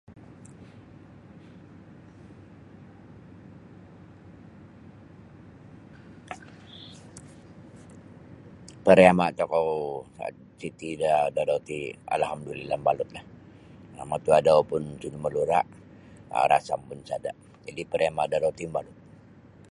[8.85, 9.69] Pariama tokou
[10.59, 11.79] siti da dadau ti
[12.15, 13.23] Alhamdulillah mabalutlah
[13.99, 15.59] um matu adau pun sinamalura
[16.37, 17.31] um rasam pun sada
[17.65, 18.95] jadi pariama da adau ti mabalut.